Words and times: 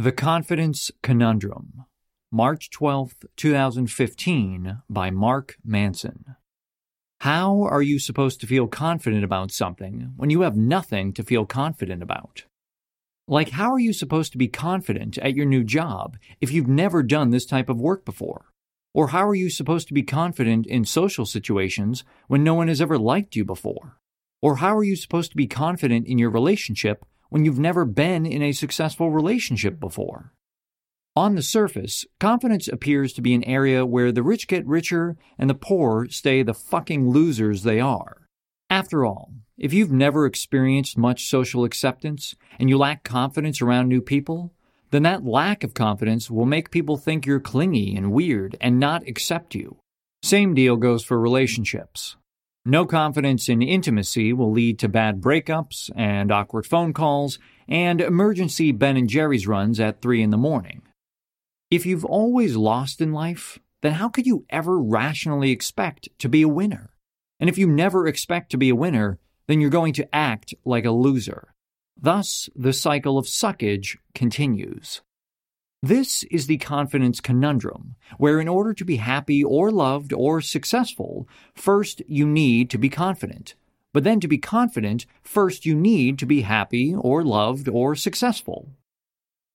The 0.00 0.12
Confidence 0.12 0.90
Conundrum, 1.02 1.84
March 2.32 2.70
12, 2.70 3.16
2015, 3.36 4.78
by 4.88 5.10
Mark 5.10 5.56
Manson. 5.62 6.36
How 7.20 7.64
are 7.64 7.82
you 7.82 7.98
supposed 7.98 8.40
to 8.40 8.46
feel 8.46 8.66
confident 8.66 9.24
about 9.24 9.50
something 9.50 10.14
when 10.16 10.30
you 10.30 10.40
have 10.40 10.56
nothing 10.56 11.12
to 11.12 11.22
feel 11.22 11.44
confident 11.44 12.02
about? 12.02 12.44
Like, 13.28 13.50
how 13.50 13.70
are 13.72 13.78
you 13.78 13.92
supposed 13.92 14.32
to 14.32 14.38
be 14.38 14.48
confident 14.48 15.18
at 15.18 15.34
your 15.34 15.44
new 15.44 15.62
job 15.62 16.16
if 16.40 16.50
you've 16.50 16.66
never 16.66 17.02
done 17.02 17.28
this 17.28 17.44
type 17.44 17.68
of 17.68 17.78
work 17.78 18.06
before? 18.06 18.46
Or 18.94 19.08
how 19.08 19.28
are 19.28 19.34
you 19.34 19.50
supposed 19.50 19.86
to 19.88 19.94
be 19.94 20.02
confident 20.02 20.66
in 20.66 20.86
social 20.86 21.26
situations 21.26 22.04
when 22.26 22.42
no 22.42 22.54
one 22.54 22.68
has 22.68 22.80
ever 22.80 22.96
liked 22.96 23.36
you 23.36 23.44
before? 23.44 23.98
Or 24.40 24.56
how 24.56 24.74
are 24.78 24.82
you 24.82 24.96
supposed 24.96 25.32
to 25.32 25.36
be 25.36 25.46
confident 25.46 26.06
in 26.06 26.18
your 26.18 26.30
relationship 26.30 27.04
when 27.30 27.44
you've 27.44 27.58
never 27.58 27.84
been 27.84 28.26
in 28.26 28.42
a 28.42 28.52
successful 28.52 29.10
relationship 29.10 29.80
before. 29.80 30.32
On 31.16 31.34
the 31.34 31.42
surface, 31.42 32.04
confidence 32.20 32.68
appears 32.68 33.12
to 33.14 33.22
be 33.22 33.34
an 33.34 33.44
area 33.44 33.84
where 33.84 34.12
the 34.12 34.22
rich 34.22 34.46
get 34.46 34.66
richer 34.66 35.16
and 35.38 35.50
the 35.50 35.54
poor 35.54 36.06
stay 36.08 36.42
the 36.42 36.54
fucking 36.54 37.10
losers 37.10 37.62
they 37.62 37.80
are. 37.80 38.28
After 38.68 39.04
all, 39.04 39.32
if 39.58 39.72
you've 39.72 39.90
never 39.90 40.24
experienced 40.24 40.96
much 40.96 41.28
social 41.28 41.64
acceptance 41.64 42.36
and 42.58 42.70
you 42.70 42.78
lack 42.78 43.02
confidence 43.02 43.60
around 43.60 43.88
new 43.88 44.00
people, 44.00 44.52
then 44.90 45.02
that 45.02 45.24
lack 45.24 45.64
of 45.64 45.74
confidence 45.74 46.30
will 46.30 46.46
make 46.46 46.70
people 46.70 46.96
think 46.96 47.26
you're 47.26 47.40
clingy 47.40 47.96
and 47.96 48.12
weird 48.12 48.56
and 48.60 48.78
not 48.78 49.06
accept 49.08 49.54
you. 49.54 49.78
Same 50.22 50.54
deal 50.54 50.76
goes 50.76 51.04
for 51.04 51.18
relationships. 51.18 52.16
No 52.66 52.84
confidence 52.84 53.48
in 53.48 53.62
intimacy 53.62 54.32
will 54.34 54.52
lead 54.52 54.78
to 54.80 54.88
bad 54.88 55.20
breakups 55.20 55.90
and 55.96 56.30
awkward 56.30 56.66
phone 56.66 56.92
calls 56.92 57.38
and 57.66 58.00
emergency 58.00 58.70
Ben 58.70 58.98
and 58.98 59.08
Jerry's 59.08 59.46
runs 59.46 59.80
at 59.80 60.02
3 60.02 60.22
in 60.22 60.30
the 60.30 60.36
morning. 60.36 60.82
If 61.70 61.86
you've 61.86 62.04
always 62.04 62.56
lost 62.56 63.00
in 63.00 63.12
life, 63.12 63.58
then 63.80 63.92
how 63.92 64.10
could 64.10 64.26
you 64.26 64.44
ever 64.50 64.78
rationally 64.78 65.52
expect 65.52 66.10
to 66.18 66.28
be 66.28 66.42
a 66.42 66.48
winner? 66.48 66.90
And 67.38 67.48
if 67.48 67.56
you 67.56 67.66
never 67.66 68.06
expect 68.06 68.50
to 68.50 68.58
be 68.58 68.68
a 68.68 68.76
winner, 68.76 69.18
then 69.46 69.60
you're 69.60 69.70
going 69.70 69.94
to 69.94 70.14
act 70.14 70.52
like 70.64 70.84
a 70.84 70.90
loser. 70.90 71.54
Thus, 71.98 72.50
the 72.54 72.74
cycle 72.74 73.16
of 73.16 73.26
suckage 73.26 73.96
continues. 74.14 75.00
This 75.82 76.24
is 76.24 76.46
the 76.46 76.58
confidence 76.58 77.22
conundrum, 77.22 77.94
where 78.18 78.38
in 78.38 78.48
order 78.48 78.74
to 78.74 78.84
be 78.84 78.96
happy 78.96 79.42
or 79.42 79.70
loved 79.70 80.12
or 80.12 80.42
successful, 80.42 81.26
first 81.54 82.02
you 82.06 82.26
need 82.26 82.68
to 82.70 82.78
be 82.78 82.90
confident. 82.90 83.54
But 83.94 84.04
then 84.04 84.20
to 84.20 84.28
be 84.28 84.36
confident, 84.36 85.06
first 85.22 85.64
you 85.64 85.74
need 85.74 86.18
to 86.18 86.26
be 86.26 86.42
happy 86.42 86.94
or 86.94 87.24
loved 87.24 87.66
or 87.66 87.94
successful. 87.94 88.68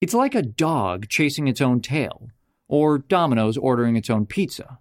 It's 0.00 0.14
like 0.14 0.36
a 0.36 0.42
dog 0.42 1.08
chasing 1.08 1.48
its 1.48 1.60
own 1.60 1.80
tail, 1.80 2.28
or 2.68 2.98
Domino's 2.98 3.56
ordering 3.56 3.96
its 3.96 4.08
own 4.08 4.24
pizza. 4.24 4.78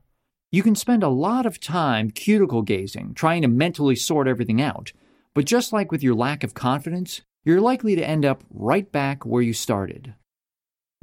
You 0.52 0.62
can 0.62 0.76
spend 0.76 1.02
a 1.02 1.10
lot 1.10 1.48
of 1.48 1.60
time 1.60 2.12
cuticle 2.12 2.62
gazing, 2.62 3.16
trying 3.16 3.42
to 3.42 3.48
mentally 3.48 3.96
sort 3.96 4.28
everything 4.28 4.62
out, 4.62 4.92
but 5.34 5.46
just 5.46 5.74
like 5.74 5.92
with 5.92 6.04
your 6.04 6.14
lack 6.14 6.44
of 6.44 6.54
confidence, 6.54 7.22
you're 7.44 7.62
likely 7.62 7.96
to 7.96 8.08
end 8.08 8.26
up 8.26 8.44
right 8.52 8.92
back 8.92 9.26
where 9.26 9.42
you 9.42 9.54
started. 9.54 10.14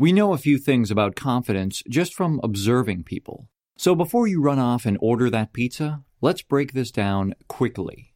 We 0.00 0.12
know 0.12 0.32
a 0.32 0.38
few 0.38 0.58
things 0.58 0.92
about 0.92 1.16
confidence 1.16 1.82
just 1.88 2.14
from 2.14 2.38
observing 2.44 3.02
people. 3.02 3.48
So 3.76 3.96
before 3.96 4.28
you 4.28 4.40
run 4.40 4.60
off 4.60 4.86
and 4.86 4.96
order 5.00 5.28
that 5.28 5.52
pizza, 5.52 6.04
let's 6.20 6.40
break 6.40 6.72
this 6.72 6.92
down 6.92 7.34
quickly. 7.48 8.14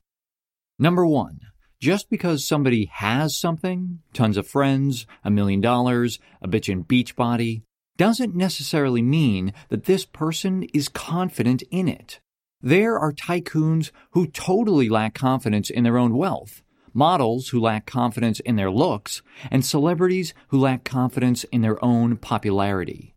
Number 0.78 1.04
one, 1.04 1.40
just 1.80 2.08
because 2.08 2.46
somebody 2.46 2.88
has 2.92 3.36
something, 3.36 3.98
tons 4.12 4.36
of 4.36 4.46
friends, 4.46 5.08
a 5.24 5.30
million 5.32 5.60
dollars, 5.60 6.20
a 6.40 6.46
bitchin' 6.46 6.86
beach 6.86 7.16
body, 7.16 7.64
doesn't 7.96 8.36
necessarily 8.36 9.02
mean 9.02 9.52
that 9.68 9.86
this 9.86 10.06
person 10.06 10.62
is 10.72 10.88
confident 10.88 11.64
in 11.72 11.88
it. 11.88 12.20
There 12.60 12.96
are 12.96 13.12
tycoons 13.12 13.90
who 14.12 14.28
totally 14.28 14.88
lack 14.88 15.14
confidence 15.14 15.68
in 15.68 15.82
their 15.82 15.98
own 15.98 16.16
wealth 16.16 16.62
models 16.94 17.48
who 17.48 17.60
lack 17.60 17.86
confidence 17.86 18.40
in 18.40 18.56
their 18.56 18.70
looks, 18.70 19.22
and 19.50 19.64
celebrities 19.64 20.34
who 20.48 20.58
lack 20.58 20.84
confidence 20.84 21.44
in 21.44 21.62
their 21.62 21.82
own 21.84 22.16
popularity. 22.16 23.14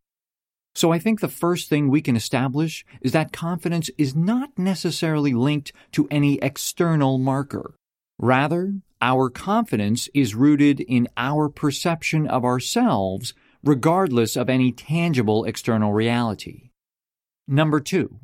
So 0.75 0.91
I 0.91 0.99
think 0.99 1.21
the 1.21 1.29
first 1.29 1.69
thing 1.69 1.89
we 1.89 2.01
can 2.01 2.17
establish 2.17 2.85
is 3.01 3.13
that 3.13 3.31
confidence 3.31 3.89
is 3.97 4.15
not 4.15 4.49
necessarily 4.57 5.33
linked 5.33 5.71
to 5.93 6.07
any 6.11 6.37
external 6.41 7.17
marker. 7.17 7.75
Rather, 8.19 8.73
our 9.01 9.29
confidence 9.29 10.09
is 10.13 10.35
rooted 10.35 10.81
in 10.81 11.07
our 11.15 11.47
perception 11.47 12.27
of 12.27 12.43
ourselves 12.43 13.33
regardless 13.63 14.35
of 14.35 14.49
any 14.49 14.71
tangible 14.71 15.43
external 15.45 15.91
reality. 15.91 16.69
Number 17.47 17.79
two, 17.79 18.19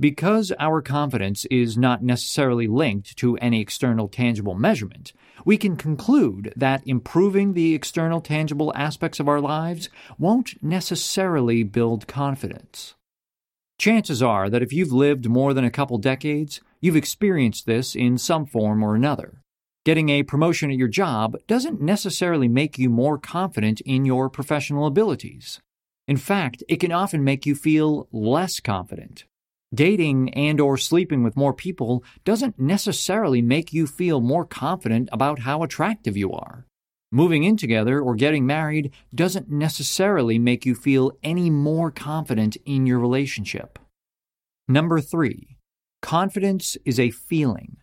because 0.00 0.52
our 0.58 0.80
confidence 0.80 1.44
is 1.46 1.76
not 1.76 2.02
necessarily 2.02 2.66
linked 2.66 3.16
to 3.16 3.36
any 3.38 3.60
external 3.60 4.08
tangible 4.08 4.54
measurement, 4.54 5.12
we 5.44 5.56
can 5.56 5.76
conclude 5.76 6.52
that 6.56 6.86
improving 6.86 7.54
the 7.54 7.74
external 7.74 8.20
tangible 8.20 8.72
aspects 8.76 9.18
of 9.18 9.28
our 9.28 9.40
lives 9.40 9.88
won't 10.18 10.62
necessarily 10.62 11.62
build 11.62 12.06
confidence. 12.06 12.94
Chances 13.78 14.22
are 14.22 14.50
that 14.50 14.62
if 14.62 14.72
you've 14.72 14.92
lived 14.92 15.28
more 15.28 15.54
than 15.54 15.64
a 15.64 15.70
couple 15.70 15.98
decades, 15.98 16.60
you've 16.80 16.96
experienced 16.96 17.66
this 17.66 17.94
in 17.94 18.18
some 18.18 18.46
form 18.46 18.82
or 18.82 18.94
another. 18.94 19.42
Getting 19.84 20.10
a 20.10 20.22
promotion 20.22 20.70
at 20.70 20.76
your 20.76 20.88
job 20.88 21.36
doesn't 21.46 21.80
necessarily 21.80 22.48
make 22.48 22.78
you 22.78 22.90
more 22.90 23.18
confident 23.18 23.80
in 23.82 24.04
your 24.04 24.28
professional 24.28 24.86
abilities. 24.86 25.60
In 26.06 26.16
fact, 26.16 26.62
it 26.68 26.76
can 26.76 26.92
often 26.92 27.24
make 27.24 27.46
you 27.46 27.54
feel 27.54 28.08
less 28.12 28.60
confident. 28.60 29.24
Dating 29.74 30.32
and 30.32 30.60
or 30.60 30.78
sleeping 30.78 31.22
with 31.22 31.36
more 31.36 31.52
people 31.52 32.02
doesn't 32.24 32.58
necessarily 32.58 33.42
make 33.42 33.72
you 33.72 33.86
feel 33.86 34.20
more 34.20 34.46
confident 34.46 35.08
about 35.12 35.40
how 35.40 35.62
attractive 35.62 36.16
you 36.16 36.32
are. 36.32 36.64
Moving 37.12 37.44
in 37.44 37.56
together 37.56 38.00
or 38.00 38.14
getting 38.14 38.46
married 38.46 38.92
doesn't 39.14 39.50
necessarily 39.50 40.38
make 40.38 40.64
you 40.64 40.74
feel 40.74 41.12
any 41.22 41.50
more 41.50 41.90
confident 41.90 42.56
in 42.64 42.86
your 42.86 42.98
relationship. 42.98 43.78
Number 44.66 45.00
3. 45.00 45.56
Confidence 46.00 46.76
is 46.84 46.98
a 47.00 47.10
feeling. 47.10 47.78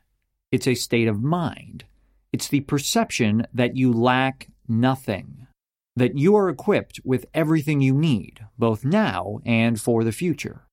It's 0.52 0.68
a 0.68 0.76
state 0.76 1.08
of 1.08 1.22
mind. 1.22 1.86
It's 2.32 2.48
the 2.48 2.62
perception 2.62 3.48
that 3.54 3.76
you 3.76 3.92
lack 3.92 4.48
nothing, 4.68 5.48
that 5.96 6.18
you 6.18 6.36
are 6.36 6.50
equipped 6.50 7.00
with 7.04 7.26
everything 7.34 7.82
you 7.82 7.94
need, 7.94 8.46
both 8.58 8.86
now 8.86 9.40
and 9.46 9.80
for 9.80 10.04
the 10.04 10.12
future. 10.12 10.65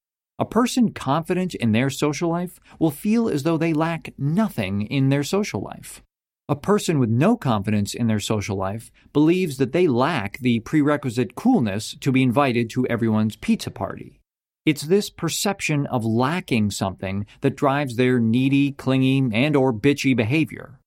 A 0.43 0.45
person 0.45 0.91
confident 0.93 1.55
in 1.55 1.71
their 1.71 1.89
social 1.89 2.29
life 2.29 2.59
will 2.81 2.91
feel 2.91 3.29
as 3.29 3.45
though 3.45 3.57
they 3.57 3.73
lack 3.73 4.13
nothing 4.19 4.83
in 4.83 5.09
their 5.09 5.23
social 5.23 5.61
life. 5.61 6.03
A 6.49 6.57
person 6.57 6.99
with 6.99 7.11
no 7.11 7.37
confidence 7.37 7.95
in 7.95 8.09
their 8.09 8.19
social 8.19 8.57
life 8.57 8.91
believes 9.13 9.59
that 9.59 9.71
they 9.71 9.87
lack 9.87 10.39
the 10.39 10.59
prerequisite 10.59 11.37
coolness 11.37 11.97
to 12.01 12.11
be 12.11 12.25
invited 12.25 12.71
to 12.71 12.89
everyone's 12.89 13.37
pizza 13.37 13.71
party. 13.71 14.19
It's 14.67 14.83
this 14.83 15.11
perception 15.11 15.87
of 15.87 16.05
lacking 16.05 16.73
something 16.73 17.25
that 17.43 17.55
drives 17.55 17.95
their 17.95 18.19
needy, 18.19 18.73
clingy, 18.73 19.19
and 19.33 19.55
or 19.55 19.73
bitchy 19.73 20.17
behavior. 20.17 20.81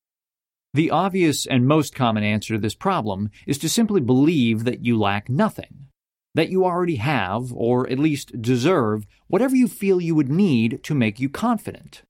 The 0.74 0.92
obvious 0.92 1.46
and 1.46 1.66
most 1.66 1.96
common 1.96 2.26
answer 2.26 2.56
to 2.56 2.60
this 2.60 2.76
problem 2.76 3.30
is 3.48 3.58
to 3.60 3.70
simply 3.70 4.02
believe 4.02 4.66
that 4.66 4.84
you 4.84 5.00
lack 5.00 5.30
nothing 5.30 5.88
that 6.35 6.50
you 6.50 6.63
already 6.63 6.97
have, 6.97 7.51
or 7.53 7.90
at 7.90 7.97
least 7.97 8.41
deserve, 8.41 9.07
whatever 9.28 9.56
you 9.56 9.68
feel 9.68 10.00
you 10.00 10.13
would 10.13 10.29
need 10.29 10.84
to 10.84 10.94
make 10.94 11.19
you 11.19 11.29
confident. 11.29 12.03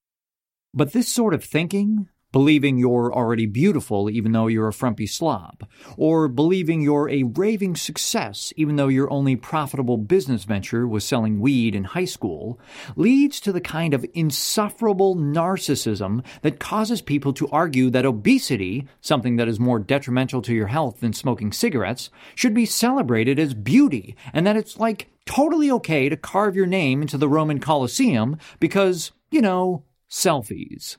But 0.73 0.91
this 0.91 1.07
sort 1.07 1.33
of 1.33 1.43
thinking 1.43 2.09
believing 2.35 2.77
you're 2.77 3.13
already 3.13 3.45
beautiful 3.45 4.09
even 4.09 4.33
though 4.33 4.47
you're 4.47 4.67
a 4.67 4.73
frumpy 4.73 5.07
slob, 5.07 5.65
or 5.95 6.27
believing 6.27 6.81
you're 6.81 7.09
a 7.09 7.23
raving 7.23 7.77
success 7.77 8.51
even 8.57 8.75
though 8.75 8.89
your 8.89 9.09
only 9.09 9.37
profitable 9.37 9.95
business 9.95 10.43
venture 10.43 10.85
was 10.85 11.05
selling 11.05 11.39
weed 11.39 11.73
in 11.73 11.85
high 11.85 12.03
school, 12.03 12.59
leads 12.97 13.39
to 13.39 13.53
the 13.53 13.61
kind 13.61 13.93
of 13.93 14.05
insufferable 14.13 15.15
narcissism 15.15 16.21
that 16.41 16.59
causes 16.59 17.01
people 17.01 17.31
to 17.31 17.47
argue 17.51 17.89
that 17.89 18.05
obesity, 18.05 18.85
something 18.99 19.37
that 19.37 19.47
is 19.47 19.57
more 19.57 19.79
detrimental 19.79 20.41
to 20.41 20.53
your 20.53 20.67
health 20.67 20.99
than 20.99 21.13
smoking 21.13 21.53
cigarettes, 21.53 22.09
should 22.35 22.53
be 22.53 22.65
celebrated 22.65 23.39
as 23.39 23.53
beauty, 23.53 24.13
and 24.33 24.45
that 24.45 24.57
it's 24.57 24.77
like 24.77 25.07
totally 25.25 25.71
okay 25.71 26.09
to 26.09 26.17
carve 26.17 26.53
your 26.53 26.65
name 26.65 27.01
into 27.01 27.17
the 27.17 27.29
Roman 27.29 27.61
Colosseum 27.61 28.37
because, 28.59 29.13
you 29.31 29.41
know, 29.41 29.85
selfies. 30.11 30.97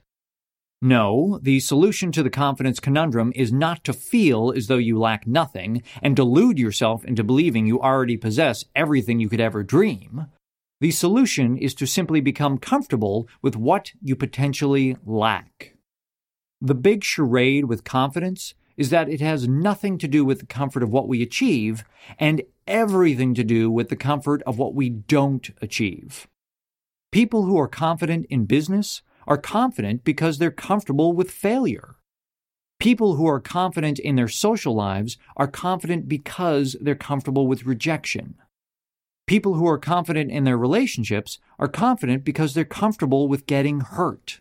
No, 0.82 1.38
the 1.42 1.60
solution 1.60 2.12
to 2.12 2.22
the 2.22 2.30
confidence 2.30 2.80
conundrum 2.80 3.32
is 3.34 3.52
not 3.52 3.82
to 3.84 3.92
feel 3.92 4.52
as 4.54 4.66
though 4.66 4.76
you 4.76 4.98
lack 4.98 5.26
nothing 5.26 5.82
and 6.02 6.14
delude 6.14 6.58
yourself 6.58 7.04
into 7.04 7.24
believing 7.24 7.66
you 7.66 7.80
already 7.80 8.16
possess 8.16 8.64
everything 8.74 9.18
you 9.18 9.28
could 9.28 9.40
ever 9.40 9.62
dream. 9.62 10.26
The 10.80 10.90
solution 10.90 11.56
is 11.56 11.74
to 11.76 11.86
simply 11.86 12.20
become 12.20 12.58
comfortable 12.58 13.26
with 13.40 13.56
what 13.56 13.92
you 14.02 14.14
potentially 14.14 14.96
lack. 15.06 15.74
The 16.60 16.74
big 16.74 17.02
charade 17.02 17.64
with 17.64 17.84
confidence 17.84 18.54
is 18.76 18.90
that 18.90 19.08
it 19.08 19.22
has 19.22 19.48
nothing 19.48 19.96
to 19.98 20.08
do 20.08 20.24
with 20.24 20.40
the 20.40 20.46
comfort 20.46 20.82
of 20.82 20.90
what 20.90 21.08
we 21.08 21.22
achieve 21.22 21.84
and 22.18 22.42
everything 22.66 23.32
to 23.34 23.44
do 23.44 23.70
with 23.70 23.88
the 23.88 23.96
comfort 23.96 24.42
of 24.42 24.58
what 24.58 24.74
we 24.74 24.90
don't 24.90 25.50
achieve. 25.62 26.26
People 27.10 27.44
who 27.44 27.58
are 27.58 27.68
confident 27.68 28.26
in 28.28 28.44
business 28.44 29.00
are 29.26 29.38
confident 29.38 30.04
because 30.04 30.38
they're 30.38 30.50
comfortable 30.50 31.12
with 31.12 31.30
failure. 31.30 31.96
People 32.78 33.14
who 33.16 33.26
are 33.26 33.40
confident 33.40 33.98
in 33.98 34.16
their 34.16 34.28
social 34.28 34.74
lives 34.74 35.16
are 35.36 35.48
confident 35.48 36.08
because 36.08 36.76
they're 36.80 36.94
comfortable 36.94 37.46
with 37.46 37.64
rejection. 37.64 38.34
People 39.26 39.54
who 39.54 39.66
are 39.66 39.78
confident 39.78 40.30
in 40.30 40.44
their 40.44 40.58
relationships 40.58 41.38
are 41.58 41.68
confident 41.68 42.24
because 42.24 42.54
they're 42.54 42.64
comfortable 42.64 43.26
with 43.28 43.46
getting 43.46 43.80
hurt. 43.80 44.40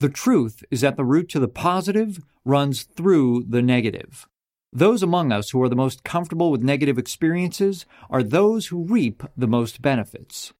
The 0.00 0.10
truth 0.10 0.62
is 0.70 0.82
that 0.82 0.96
the 0.96 1.04
route 1.04 1.28
to 1.30 1.40
the 1.40 1.48
positive 1.48 2.20
runs 2.44 2.82
through 2.82 3.44
the 3.48 3.62
negative. 3.62 4.28
Those 4.72 5.02
among 5.04 5.30
us 5.30 5.50
who 5.50 5.62
are 5.62 5.68
the 5.68 5.76
most 5.76 6.02
comfortable 6.02 6.50
with 6.50 6.60
negative 6.60 6.98
experiences 6.98 7.86
are 8.10 8.24
those 8.24 8.66
who 8.66 8.84
reap 8.84 9.22
the 9.36 9.46
most 9.46 9.80
benefits. 9.80 10.52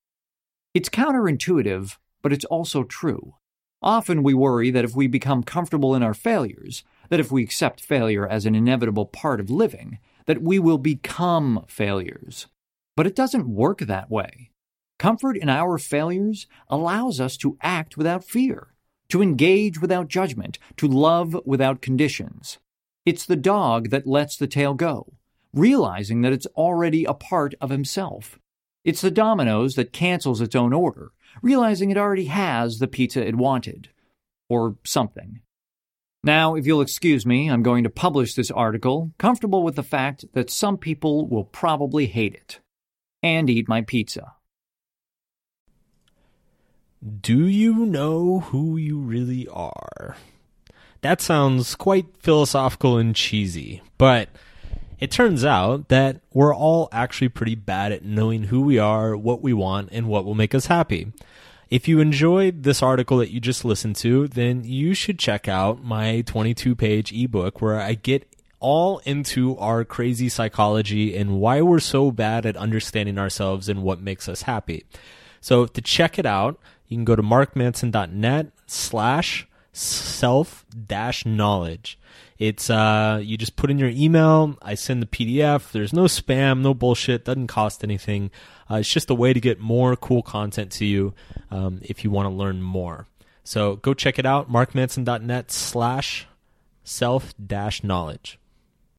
It's 0.72 0.88
counterintuitive, 0.88 1.96
but 2.24 2.32
it's 2.32 2.44
also 2.46 2.82
true. 2.82 3.36
Often 3.80 4.24
we 4.24 4.34
worry 4.34 4.72
that 4.72 4.84
if 4.84 4.96
we 4.96 5.06
become 5.06 5.44
comfortable 5.44 5.94
in 5.94 6.02
our 6.02 6.14
failures, 6.14 6.82
that 7.08 7.20
if 7.20 7.30
we 7.30 7.44
accept 7.44 7.80
failure 7.80 8.26
as 8.26 8.46
an 8.46 8.56
inevitable 8.56 9.06
part 9.06 9.38
of 9.38 9.48
living, 9.48 9.98
that 10.26 10.42
we 10.42 10.58
will 10.58 10.78
become 10.78 11.64
failures. 11.68 12.48
But 12.96 13.06
it 13.06 13.14
doesn't 13.14 13.48
work 13.48 13.78
that 13.78 14.10
way. 14.10 14.50
Comfort 14.98 15.36
in 15.36 15.48
our 15.48 15.78
failures 15.78 16.48
allows 16.68 17.20
us 17.20 17.36
to 17.36 17.56
act 17.62 17.96
without 17.96 18.24
fear 18.24 18.74
to 19.08 19.22
engage 19.22 19.80
without 19.80 20.08
judgment, 20.08 20.58
to 20.76 20.88
love 20.88 21.36
without 21.44 21.80
conditions. 21.80 22.58
It's 23.04 23.26
the 23.26 23.36
dog 23.36 23.90
that 23.90 24.06
lets 24.06 24.36
the 24.36 24.46
tail 24.46 24.74
go, 24.74 25.14
realizing 25.52 26.22
that 26.22 26.32
it's 26.32 26.46
already 26.56 27.04
a 27.04 27.14
part 27.14 27.54
of 27.60 27.70
himself. 27.70 28.38
It's 28.84 29.00
the 29.00 29.10
Domino's 29.10 29.76
that 29.76 29.92
cancels 29.92 30.40
its 30.40 30.54
own 30.54 30.72
order, 30.72 31.12
realizing 31.42 31.90
it 31.90 31.96
already 31.96 32.26
has 32.26 32.78
the 32.78 32.88
pizza 32.88 33.26
it 33.26 33.36
wanted. 33.36 33.88
Or 34.48 34.76
something. 34.84 35.40
Now, 36.22 36.54
if 36.54 36.66
you'll 36.66 36.80
excuse 36.80 37.26
me, 37.26 37.48
I'm 37.48 37.62
going 37.62 37.84
to 37.84 37.90
publish 37.90 38.34
this 38.34 38.50
article, 38.50 39.12
comfortable 39.18 39.62
with 39.62 39.76
the 39.76 39.82
fact 39.82 40.24
that 40.32 40.50
some 40.50 40.78
people 40.78 41.26
will 41.26 41.44
probably 41.44 42.06
hate 42.06 42.34
it 42.34 42.60
and 43.22 43.48
eat 43.50 43.68
my 43.68 43.80
pizza. 43.80 44.34
Do 47.20 47.46
you 47.46 47.84
know 47.84 48.40
who 48.40 48.76
you 48.76 48.98
really 48.98 49.46
are? 49.48 50.16
That 51.02 51.20
sounds 51.20 51.74
quite 51.74 52.06
philosophical 52.18 52.96
and 52.96 53.14
cheesy, 53.14 53.82
but 53.98 54.30
it 55.04 55.10
turns 55.10 55.44
out 55.44 55.88
that 55.90 56.22
we're 56.32 56.54
all 56.54 56.88
actually 56.90 57.28
pretty 57.28 57.54
bad 57.54 57.92
at 57.92 58.06
knowing 58.06 58.44
who 58.44 58.62
we 58.62 58.78
are, 58.78 59.14
what 59.14 59.42
we 59.42 59.52
want, 59.52 59.90
and 59.92 60.08
what 60.08 60.24
will 60.24 60.34
make 60.34 60.54
us 60.54 60.64
happy. 60.64 61.12
If 61.68 61.86
you 61.86 62.00
enjoyed 62.00 62.62
this 62.62 62.82
article 62.82 63.18
that 63.18 63.30
you 63.30 63.38
just 63.38 63.66
listened 63.66 63.96
to, 63.96 64.28
then 64.28 64.64
you 64.64 64.94
should 64.94 65.18
check 65.18 65.46
out 65.46 65.84
my 65.84 66.22
22 66.22 66.74
page 66.74 67.12
ebook 67.12 67.60
where 67.60 67.78
I 67.78 67.92
get 67.92 68.26
all 68.60 69.02
into 69.04 69.58
our 69.58 69.84
crazy 69.84 70.30
psychology 70.30 71.14
and 71.14 71.38
why 71.38 71.60
we're 71.60 71.80
so 71.80 72.10
bad 72.10 72.46
at 72.46 72.56
understanding 72.56 73.18
ourselves 73.18 73.68
and 73.68 73.82
what 73.82 74.00
makes 74.00 74.26
us 74.26 74.42
happy. 74.42 74.84
So 75.42 75.66
to 75.66 75.82
check 75.82 76.18
it 76.18 76.24
out, 76.24 76.58
you 76.88 76.96
can 76.96 77.04
go 77.04 77.14
to 77.14 77.22
markmanson.net 77.22 78.52
slash 78.66 79.46
self 79.74 80.64
dash 80.86 81.26
knowledge. 81.26 81.98
It's 82.38 82.70
uh 82.70 83.20
you 83.22 83.36
just 83.36 83.56
put 83.56 83.70
in 83.70 83.78
your 83.78 83.90
email, 83.90 84.56
I 84.62 84.74
send 84.74 85.02
the 85.02 85.06
PDF. 85.06 85.72
There's 85.72 85.92
no 85.92 86.04
spam, 86.04 86.60
no 86.60 86.72
bullshit, 86.72 87.24
doesn't 87.24 87.48
cost 87.48 87.84
anything. 87.84 88.30
Uh, 88.70 88.76
it's 88.76 88.88
just 88.88 89.10
a 89.10 89.14
way 89.14 89.32
to 89.32 89.40
get 89.40 89.60
more 89.60 89.94
cool 89.94 90.22
content 90.22 90.72
to 90.72 90.86
you 90.86 91.12
um, 91.50 91.80
if 91.82 92.02
you 92.02 92.10
want 92.10 92.26
to 92.26 92.34
learn 92.34 92.62
more. 92.62 93.06
So 93.42 93.76
go 93.76 93.92
check 93.92 94.18
it 94.18 94.24
out, 94.24 94.50
markmanson.net 94.50 95.50
slash 95.50 96.26
self 96.82 97.34
dash 97.44 97.84
knowledge. 97.84 98.38